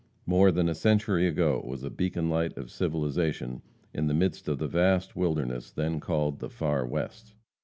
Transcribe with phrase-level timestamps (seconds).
[0.25, 3.61] More than a century ago it was a beacon light of civilization,
[3.93, 7.35] in the midst of the vast wilderness then called the "far West."